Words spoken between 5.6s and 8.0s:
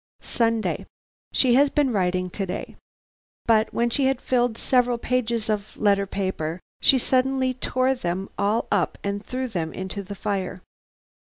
letter paper she suddenly tore